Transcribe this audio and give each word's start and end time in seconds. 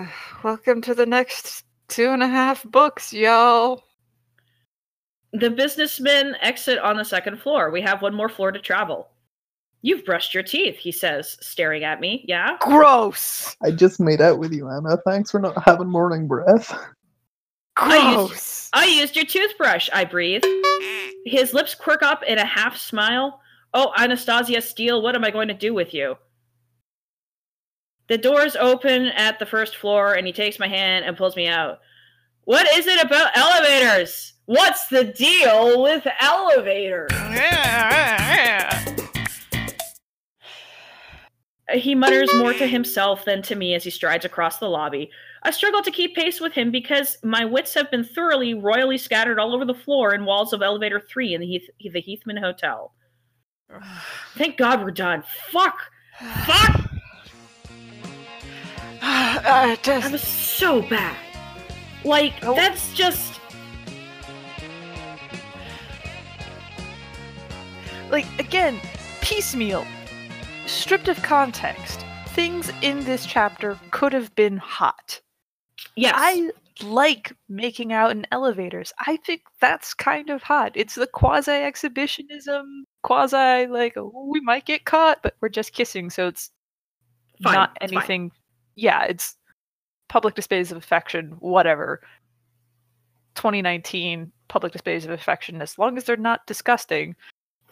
Welcome 0.44 0.80
to 0.82 0.94
the 0.94 1.06
next 1.06 1.64
two 1.88 2.08
and 2.08 2.22
a 2.22 2.28
half 2.28 2.64
books, 2.64 3.12
y'all. 3.12 3.84
The 5.32 5.50
businessmen 5.50 6.36
exit 6.40 6.78
on 6.78 6.96
the 6.96 7.04
second 7.04 7.40
floor. 7.40 7.70
We 7.70 7.80
have 7.82 8.02
one 8.02 8.14
more 8.14 8.28
floor 8.28 8.52
to 8.52 8.58
travel. 8.58 9.08
You've 9.82 10.04
brushed 10.04 10.34
your 10.34 10.42
teeth, 10.42 10.76
he 10.76 10.92
says, 10.92 11.36
staring 11.40 11.84
at 11.84 12.00
me. 12.00 12.24
Yeah? 12.28 12.56
Gross. 12.60 13.56
I 13.62 13.72
just 13.72 13.98
made 13.98 14.20
out 14.20 14.38
with 14.38 14.52
you, 14.52 14.68
Ana. 14.68 14.98
Thanks 15.04 15.30
for 15.30 15.40
not 15.40 15.62
having 15.64 15.88
morning 15.88 16.28
breath. 16.28 16.72
I 17.76 18.14
Gross. 18.14 18.30
used, 18.30 18.68
I 18.74 18.84
used 18.84 19.16
your 19.16 19.24
toothbrush, 19.24 19.88
I 19.92 20.04
breathe. 20.04 20.42
His 21.24 21.52
lips 21.52 21.74
quirk 21.74 22.02
up 22.02 22.22
in 22.22 22.38
a 22.38 22.44
half 22.44 22.76
smile. 22.76 23.40
Oh, 23.74 23.92
Anastasia 23.96 24.60
Steele, 24.60 25.02
what 25.02 25.16
am 25.16 25.24
I 25.24 25.30
going 25.30 25.48
to 25.48 25.54
do 25.54 25.74
with 25.74 25.94
you? 25.94 26.16
The 28.12 28.18
doors 28.18 28.56
open 28.56 29.06
at 29.06 29.38
the 29.38 29.46
first 29.46 29.76
floor, 29.76 30.12
and 30.12 30.26
he 30.26 30.34
takes 30.34 30.58
my 30.58 30.68
hand 30.68 31.06
and 31.06 31.16
pulls 31.16 31.34
me 31.34 31.48
out. 31.48 31.80
What 32.44 32.66
is 32.76 32.86
it 32.86 33.02
about 33.02 33.34
elevators? 33.34 34.34
What's 34.44 34.86
the 34.88 35.04
deal 35.04 35.82
with 35.82 36.06
elevators? 36.20 37.10
He 41.72 41.94
mutters 41.94 42.28
more 42.34 42.52
to 42.52 42.66
himself 42.66 43.24
than 43.24 43.40
to 43.44 43.54
me 43.54 43.72
as 43.72 43.82
he 43.82 43.88
strides 43.88 44.26
across 44.26 44.58
the 44.58 44.68
lobby. 44.68 45.10
I 45.42 45.50
struggle 45.50 45.80
to 45.80 45.90
keep 45.90 46.14
pace 46.14 46.38
with 46.38 46.52
him 46.52 46.70
because 46.70 47.16
my 47.24 47.46
wits 47.46 47.72
have 47.72 47.90
been 47.90 48.04
thoroughly, 48.04 48.52
royally 48.52 48.98
scattered 48.98 49.38
all 49.38 49.54
over 49.54 49.64
the 49.64 49.72
floor 49.72 50.12
and 50.12 50.26
walls 50.26 50.52
of 50.52 50.60
elevator 50.60 51.00
three 51.00 51.32
in 51.32 51.40
the, 51.40 51.46
Heath- 51.46 51.70
the 51.80 52.02
Heathman 52.02 52.38
Hotel. 52.38 52.92
Thank 54.36 54.58
God 54.58 54.84
we're 54.84 54.90
done. 54.90 55.24
Fuck! 55.50 55.78
Fuck! 56.44 56.92
Uh, 59.44 59.76
That 59.84 60.12
was 60.12 60.22
so 60.22 60.82
bad. 60.82 61.16
Like, 62.04 62.34
Oh. 62.42 62.54
that's 62.54 62.92
just. 62.94 63.40
like 68.10 68.26
again, 68.38 68.78
piecemeal, 69.22 69.86
stripped 70.66 71.08
of 71.08 71.22
context. 71.22 72.04
Things 72.28 72.70
in 72.82 73.04
this 73.04 73.24
chapter 73.26 73.78
could 73.90 74.12
have 74.12 74.34
been 74.34 74.58
hot. 74.58 75.20
Yes. 75.96 76.14
I 76.16 76.50
like 76.82 77.32
making 77.48 77.92
out 77.92 78.10
in 78.10 78.26
elevators. 78.30 78.92
I 79.06 79.16
think 79.16 79.42
that's 79.60 79.94
kind 79.94 80.28
of 80.30 80.42
hot. 80.42 80.72
It's 80.74 80.94
the 80.94 81.06
quasi 81.06 81.52
exhibitionism, 81.52 82.84
quasi 83.02 83.66
like 83.66 83.96
oh, 83.96 84.12
we 84.30 84.40
might 84.40 84.66
get 84.66 84.84
caught, 84.84 85.22
but 85.22 85.34
we're 85.40 85.48
just 85.48 85.72
kissing, 85.72 86.10
so 86.10 86.28
it's 86.28 86.50
Fine, 87.42 87.54
not 87.54 87.76
anything. 87.80 88.30
Yeah, 88.74 89.04
it's 89.04 89.36
public 90.08 90.34
displays 90.34 90.70
of 90.70 90.78
affection, 90.78 91.36
whatever. 91.40 92.00
2019 93.34 94.30
public 94.48 94.72
displays 94.72 95.04
of 95.04 95.10
affection, 95.10 95.62
as 95.62 95.78
long 95.78 95.96
as 95.96 96.04
they're 96.04 96.16
not 96.16 96.46
disgusting, 96.46 97.16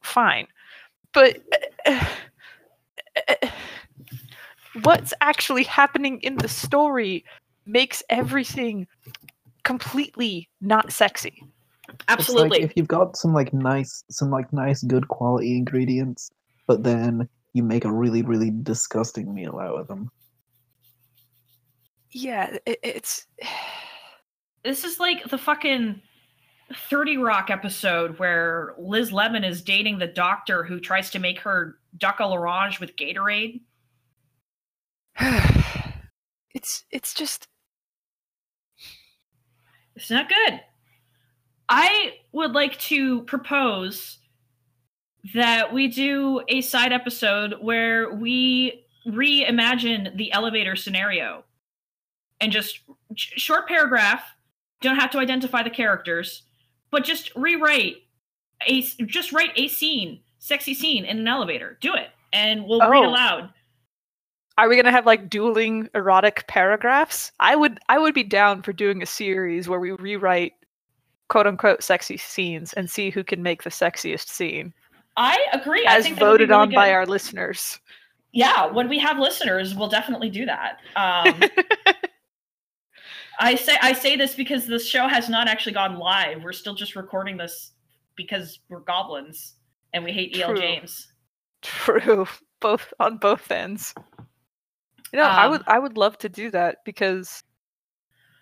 fine. 0.00 0.46
But 1.12 1.38
uh, 1.86 2.04
uh, 3.28 3.48
what's 4.82 5.14
actually 5.20 5.64
happening 5.64 6.20
in 6.20 6.36
the 6.36 6.48
story 6.48 7.24
makes 7.66 8.02
everything 8.10 8.86
completely 9.62 10.48
not 10.60 10.92
sexy. 10.92 11.42
Absolutely. 12.08 12.60
Like 12.60 12.62
if 12.62 12.72
you've 12.76 12.88
got 12.88 13.16
some 13.16 13.32
like 13.32 13.52
nice, 13.52 14.04
some 14.10 14.30
like 14.30 14.52
nice, 14.52 14.82
good 14.82 15.08
quality 15.08 15.56
ingredients, 15.56 16.30
but 16.66 16.82
then 16.82 17.28
you 17.52 17.62
make 17.62 17.84
a 17.84 17.92
really, 17.92 18.22
really 18.22 18.50
disgusting 18.50 19.32
meal 19.32 19.58
out 19.60 19.78
of 19.78 19.86
them. 19.86 20.10
Yeah, 22.14 22.56
it, 22.64 22.78
it's 22.82 23.26
this 24.64 24.84
is 24.84 24.98
like 24.98 25.28
the 25.28 25.36
fucking 25.36 26.00
30 26.88 27.18
Rock 27.18 27.50
episode 27.50 28.18
where 28.18 28.74
Liz 28.78 29.12
Lemon 29.12 29.44
is 29.44 29.60
dating 29.60 29.98
the 29.98 30.06
doctor 30.06 30.64
who 30.64 30.80
tries 30.80 31.10
to 31.10 31.18
make 31.18 31.40
her 31.40 31.76
duck 31.98 32.20
a 32.20 32.26
l'orange 32.26 32.80
with 32.80 32.96
Gatorade. 32.96 33.60
it's 36.54 36.84
it's 36.90 37.12
just 37.12 37.48
It's 39.96 40.10
not 40.10 40.28
good. 40.28 40.60
I 41.68 42.14
would 42.32 42.52
like 42.52 42.78
to 42.80 43.22
propose 43.22 44.18
that 45.34 45.72
we 45.72 45.88
do 45.88 46.42
a 46.48 46.60
side 46.60 46.92
episode 46.92 47.54
where 47.60 48.14
we 48.14 48.86
reimagine 49.06 50.16
the 50.16 50.32
elevator 50.32 50.76
scenario 50.76 51.44
and 52.40 52.50
just 52.52 52.80
short 53.14 53.66
paragraph, 53.68 54.22
don't 54.80 54.96
have 54.96 55.10
to 55.12 55.18
identify 55.18 55.62
the 55.62 55.70
characters, 55.70 56.42
but 56.90 57.04
just 57.04 57.34
rewrite 57.36 57.96
a 58.66 58.82
just 59.06 59.32
write 59.32 59.50
a 59.56 59.68
scene, 59.68 60.20
sexy 60.38 60.74
scene 60.74 61.04
in 61.04 61.18
an 61.18 61.28
elevator. 61.28 61.78
Do 61.80 61.94
it 61.94 62.08
and 62.32 62.64
we'll 62.66 62.80
read 62.80 63.04
Oh. 63.04 63.10
aloud. 63.10 63.50
Are 64.56 64.68
we 64.68 64.76
gonna 64.76 64.90
have 64.92 65.06
like 65.06 65.28
dueling 65.28 65.88
erotic 65.94 66.44
paragraphs? 66.46 67.32
I 67.40 67.56
would 67.56 67.80
I 67.88 67.98
would 67.98 68.14
be 68.14 68.22
down 68.22 68.62
for 68.62 68.72
doing 68.72 69.02
a 69.02 69.06
series 69.06 69.68
where 69.68 69.80
we 69.80 69.90
rewrite 69.92 70.52
quote 71.28 71.46
unquote 71.46 71.82
sexy 71.82 72.16
scenes 72.16 72.72
and 72.74 72.88
see 72.90 73.10
who 73.10 73.24
can 73.24 73.42
make 73.42 73.62
the 73.64 73.70
sexiest 73.70 74.28
scene. 74.28 74.72
I 75.16 75.38
agree. 75.52 75.86
I 75.86 75.96
As 75.96 76.04
think 76.04 76.18
that 76.18 76.24
would 76.24 76.38
be 76.38 76.44
voted 76.44 76.48
really 76.50 76.60
on 76.62 76.70
by 76.72 76.92
our 76.92 77.06
listeners. 77.06 77.80
yeah 78.32 78.66
when 78.66 78.88
we 78.88 78.98
have 78.98 79.18
listeners 79.18 79.74
we'll 79.76 79.88
definitely 79.88 80.28
do 80.30 80.44
that 80.44 80.78
um 80.96 81.40
i 83.44 83.54
say 83.54 83.76
i 83.82 83.92
say 83.92 84.16
this 84.16 84.34
because 84.34 84.66
the 84.66 84.78
show 84.78 85.06
has 85.08 85.28
not 85.28 85.48
actually 85.48 85.72
gone 85.72 85.98
live. 85.98 86.42
We're 86.42 86.52
still 86.52 86.74
just 86.74 86.96
recording 86.96 87.36
this 87.36 87.72
because 88.16 88.60
we're 88.68 88.80
goblins 88.80 89.54
and 89.92 90.04
we 90.04 90.12
hate 90.12 90.38
el 90.38 90.54
james. 90.54 91.12
True. 91.62 92.26
Both 92.60 92.94
on 92.98 93.18
both 93.18 93.50
ends. 93.50 93.92
You 95.12 95.18
know, 95.18 95.24
I 95.24 95.46
would 95.46 95.60
Um, 95.60 95.66
I 95.66 95.78
would 95.78 95.98
love 95.98 96.16
to 96.18 96.30
do 96.30 96.50
that 96.52 96.78
because 96.86 97.42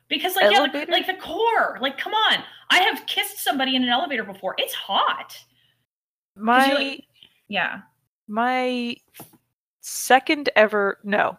because 0.08 0.36
like 0.36 0.52
yeah, 0.52 0.60
like, 0.60 0.88
like 0.88 1.06
the 1.06 1.14
core 1.14 1.78
like 1.80 1.98
come 1.98 2.14
on. 2.14 2.44
I 2.70 2.80
have 2.82 3.04
kissed 3.06 3.42
somebody 3.42 3.74
in 3.74 3.82
an 3.82 3.88
elevator 3.88 4.22
before. 4.22 4.54
It's 4.58 4.74
hot. 4.74 5.36
my 6.36 6.72
like- 6.72 7.04
yeah. 7.48 7.80
my 8.28 8.94
second 9.80 10.50
ever 10.54 10.98
no 11.02 11.36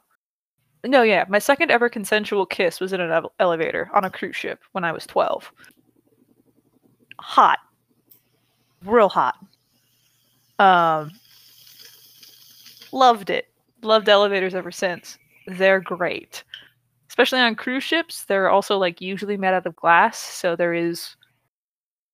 no 0.86 1.02
yeah 1.02 1.26
my 1.30 1.40
second 1.40 1.72
ever 1.72 1.90
consensual 1.90 2.46
kiss 2.46 2.80
was 2.80 2.94
in 2.94 3.02
an 3.02 3.12
ele- 3.12 3.34
elevator 3.40 3.90
on 3.94 4.04
a 4.06 4.10
cruise 4.10 4.36
ship 4.36 4.60
when 4.74 4.84
i 4.84 4.92
was 4.92 5.06
12 5.06 5.52
hot. 7.20 7.60
Real 8.86 9.10
hot. 9.10 9.38
Um 10.60 11.12
loved 12.92 13.30
it. 13.30 13.48
Loved 13.82 14.10
elevators 14.10 14.54
ever 14.54 14.72
since. 14.72 15.18
They're 15.48 15.80
great. 15.80 16.44
Especially 17.10 17.40
on 17.40 17.56
cruise 17.56 17.84
ships 17.84 18.26
they're 18.26 18.50
also 18.50 18.78
like 18.78 19.02
usually 19.02 19.38
made 19.38 19.54
out 19.54 19.66
of 19.66 19.76
glass 19.76 20.18
so 20.18 20.56
there 20.56 20.74
is 20.74 21.16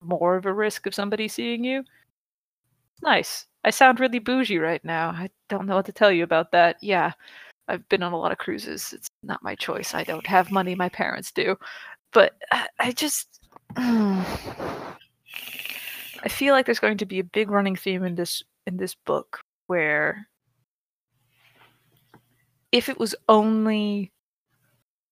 more 0.02 0.36
of 0.36 0.46
a 0.46 0.54
risk 0.54 0.86
of 0.86 0.96
somebody 0.96 1.28
seeing 1.28 1.64
you. 1.64 1.84
Nice. 3.02 3.46
I 3.64 3.72
sound 3.72 4.00
really 4.00 4.20
bougie 4.20 4.58
right 4.60 4.84
now. 4.86 5.10
I 5.10 5.30
don't 5.50 5.66
know 5.66 5.76
what 5.76 5.86
to 5.88 5.92
tell 5.92 6.12
you 6.12 6.24
about 6.24 6.52
that. 6.52 6.78
Yeah, 6.82 7.12
I've 7.70 7.88
been 7.90 8.04
on 8.04 8.14
a 8.14 8.18
lot 8.18 8.32
of 8.32 8.38
cruises. 8.38 8.94
It's 8.94 9.10
not 9.24 9.44
my 9.44 9.56
choice. 9.56 9.94
I 9.94 10.04
don't 10.04 10.28
have 10.28 10.52
money. 10.52 10.76
My 10.76 10.90
parents 10.90 11.32
do. 11.32 11.56
But 12.12 12.34
I, 12.52 12.68
I 12.80 12.92
just. 12.92 13.40
I 16.22 16.28
feel 16.28 16.54
like 16.54 16.66
there's 16.66 16.80
going 16.80 16.98
to 16.98 17.06
be 17.06 17.20
a 17.20 17.24
big 17.24 17.50
running 17.50 17.78
theme 17.78 18.04
in 18.04 18.16
this 18.16 18.44
in 18.68 18.76
this 18.76 18.94
book 18.94 19.40
where 19.68 20.28
if 22.74 22.90
it 22.90 23.00
was 23.00 23.16
only 23.30 24.12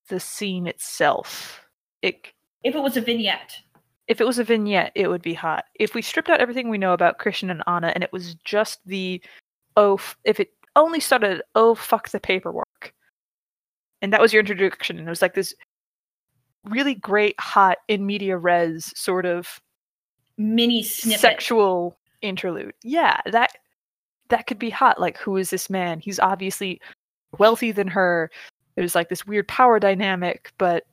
the 0.10 0.20
scene 0.20 0.68
itself, 0.68 1.62
it 2.02 2.28
if 2.64 2.76
it 2.76 2.82
was 2.82 2.98
a 2.98 3.02
vignette 3.02 3.54
if 4.08 4.22
it 4.22 4.28
was 4.28 4.40
a 4.40 4.44
vignette, 4.44 4.92
it 4.96 5.08
would 5.08 5.22
be 5.22 5.34
hot. 5.34 5.66
If 5.76 5.94
we 5.94 6.02
stripped 6.02 6.30
out 6.30 6.40
everything 6.40 6.70
we 6.70 6.78
know 6.78 6.94
about 6.94 7.20
Christian 7.20 7.50
and 7.50 7.64
Ana 7.68 7.92
and 7.94 8.04
it 8.04 8.14
was 8.14 8.36
just 8.46 8.80
the 8.86 9.22
oh, 9.76 10.00
if 10.24 10.40
it 10.40 10.52
only 10.78 11.00
started 11.02 11.42
oh 11.56 11.76
fuck 11.76 12.10
the 12.10 12.20
paperwork, 12.20 12.94
and 14.02 14.14
that 14.14 14.22
was 14.22 14.32
your 14.32 14.40
introduction, 14.40 14.98
and 14.98 15.08
it 15.08 15.10
was 15.10 15.22
like 15.22 15.34
this 15.34 15.54
really 16.66 16.96
great 16.96 17.36
hot 17.40 17.78
in 17.88 18.06
media 18.06 18.38
res 18.38 18.92
sort 19.00 19.26
of 19.26 19.60
mini 20.38 20.84
snippet 20.84 21.20
sexual 21.20 21.98
interlude. 22.22 22.74
Yeah, 22.84 23.20
that 23.32 23.52
that 24.30 24.48
could 24.48 24.60
be 24.60 24.70
hot. 24.70 25.00
Like, 25.00 25.18
who 25.18 25.38
is 25.38 25.50
this 25.50 25.70
man? 25.70 26.00
He's 26.00 26.20
obviously 26.20 26.80
wealthy 27.38 27.72
than 27.72 27.88
her. 27.88 28.30
There's 28.76 28.96
like 28.96 29.10
this 29.10 29.26
weird 29.26 29.48
power 29.48 29.80
dynamic, 29.80 30.52
but 30.58 30.84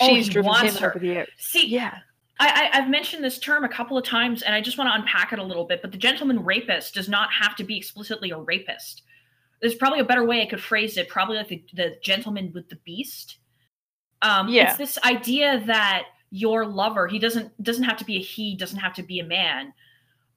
Oh, 0.00 0.08
she's 0.08 0.26
he 0.26 0.32
driven 0.34 0.54
him 0.56 0.74
her. 0.74 0.90
over 0.90 0.98
the 0.98 1.12
air. 1.12 1.26
see 1.38 1.66
Yeah. 1.66 1.98
I, 2.38 2.70
I, 2.72 2.78
I've 2.78 2.90
mentioned 2.90 3.24
this 3.24 3.38
term 3.38 3.64
a 3.64 3.68
couple 3.68 3.96
of 3.96 4.04
times, 4.04 4.42
and 4.42 4.54
I 4.54 4.60
just 4.60 4.76
want 4.76 4.90
to 4.90 4.94
unpack 4.94 5.32
it 5.32 5.38
a 5.38 5.42
little 5.42 5.64
bit. 5.64 5.80
But 5.82 5.92
the 5.92 5.98
gentleman 5.98 6.44
rapist 6.44 6.94
does 6.94 7.08
not 7.08 7.32
have 7.32 7.56
to 7.56 7.64
be 7.64 7.76
explicitly 7.76 8.30
a 8.30 8.38
rapist. 8.38 9.02
there's 9.60 9.74
probably 9.74 10.00
a 10.00 10.04
better 10.04 10.24
way 10.24 10.42
I 10.42 10.46
could 10.46 10.60
phrase 10.60 10.96
it. 10.96 11.08
Probably 11.08 11.36
like 11.36 11.48
the, 11.48 11.64
the 11.74 11.96
gentleman 12.02 12.52
with 12.54 12.68
the 12.68 12.76
beast. 12.76 13.38
Um, 14.22 14.48
Yeah. 14.48 14.68
It's 14.68 14.78
this 14.78 14.98
idea 15.04 15.62
that 15.66 16.04
your 16.30 16.66
lover, 16.66 17.06
he 17.06 17.18
doesn't 17.18 17.62
doesn't 17.62 17.84
have 17.84 17.96
to 17.98 18.04
be 18.04 18.16
a 18.16 18.20
he, 18.20 18.54
doesn't 18.54 18.78
have 18.78 18.94
to 18.94 19.02
be 19.02 19.20
a 19.20 19.24
man, 19.24 19.72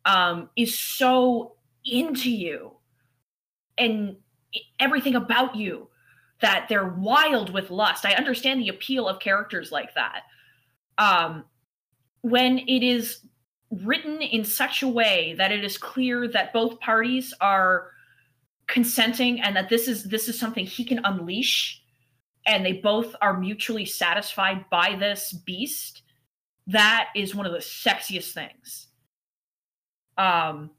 um, 0.05 0.49
is 0.55 0.77
so 0.77 1.55
into 1.85 2.31
you 2.31 2.71
and 3.77 4.15
everything 4.79 5.15
about 5.15 5.55
you 5.55 5.87
that 6.41 6.67
they're 6.69 6.89
wild 6.89 7.51
with 7.51 7.69
lust. 7.69 8.05
I 8.05 8.13
understand 8.13 8.61
the 8.61 8.69
appeal 8.69 9.07
of 9.07 9.19
characters 9.19 9.71
like 9.71 9.93
that. 9.95 10.23
Um, 10.97 11.45
when 12.21 12.59
it 12.59 12.83
is 12.83 13.21
written 13.71 14.21
in 14.21 14.43
such 14.43 14.81
a 14.81 14.87
way 14.87 15.35
that 15.37 15.51
it 15.51 15.63
is 15.63 15.77
clear 15.77 16.27
that 16.27 16.53
both 16.53 16.79
parties 16.79 17.33
are 17.39 17.91
consenting 18.67 19.41
and 19.41 19.55
that 19.55 19.69
this 19.69 19.87
is 19.87 20.03
this 20.05 20.27
is 20.27 20.39
something 20.39 20.65
he 20.65 20.83
can 20.83 20.99
unleash 21.03 21.81
and 22.45 22.65
they 22.65 22.73
both 22.73 23.15
are 23.21 23.39
mutually 23.39 23.85
satisfied 23.85 24.65
by 24.69 24.95
this 24.95 25.33
beast 25.33 26.03
that 26.67 27.09
is 27.15 27.33
one 27.33 27.45
of 27.45 27.51
the 27.51 27.59
sexiest 27.59 28.31
things. 28.33 28.87
Um 30.17 30.71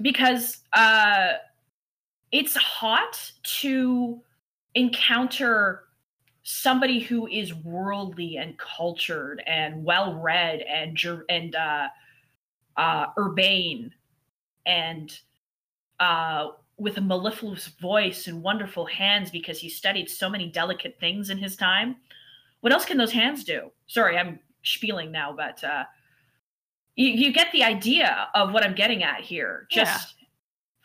because 0.00 0.58
uh 0.72 1.34
it's 2.30 2.56
hot 2.56 3.32
to 3.60 4.20
encounter 4.74 5.84
somebody 6.42 6.98
who 6.98 7.26
is 7.28 7.54
worldly 7.54 8.36
and 8.36 8.58
cultured 8.58 9.42
and 9.46 9.84
well 9.84 10.14
read 10.20 10.60
and 10.62 10.98
and 11.28 11.54
uh 11.54 11.86
uh 12.76 13.06
urbane 13.18 13.92
and 14.66 15.20
uh 16.00 16.48
with 16.78 16.96
a 16.96 17.00
mellifluous 17.00 17.68
voice 17.80 18.26
and 18.26 18.42
wonderful 18.42 18.86
hands 18.86 19.30
because 19.30 19.60
he 19.60 19.68
studied 19.68 20.10
so 20.10 20.28
many 20.28 20.48
delicate 20.48 20.96
things 20.98 21.30
in 21.30 21.38
his 21.38 21.56
time 21.56 21.96
what 22.60 22.72
else 22.72 22.84
can 22.84 22.96
those 22.96 23.10
hands 23.12 23.44
do? 23.44 23.70
Sorry 23.86 24.18
i'm 24.18 24.38
spieling 24.64 25.12
now 25.12 25.32
but 25.32 25.62
uh 25.62 25.84
you, 26.94 27.08
you 27.08 27.32
get 27.32 27.52
the 27.52 27.62
idea 27.62 28.28
of 28.34 28.52
what 28.52 28.64
i'm 28.64 28.74
getting 28.74 29.04
at 29.04 29.20
here. 29.20 29.68
Yeah. 29.70 29.84
just 29.84 30.14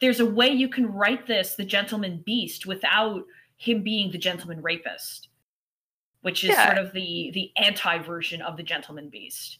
there's 0.01 0.19
a 0.19 0.25
way 0.25 0.49
you 0.49 0.69
can 0.69 0.85
write 0.91 1.25
this 1.25 1.55
the 1.55 1.65
gentleman 1.65 2.21
beast 2.25 2.67
without 2.67 3.23
him 3.55 3.81
being 3.81 4.11
the 4.11 4.19
gentleman 4.19 4.61
rapist 4.61 5.29
which 6.27 6.43
is 6.43 6.49
Yeah. 6.49 6.65
sort 6.65 6.77
of 6.77 6.91
the 6.91 7.31
the 7.33 7.53
anti 7.55 7.97
version 7.99 8.41
of 8.41 8.57
the 8.57 8.63
gentleman 8.63 9.07
beast 9.07 9.59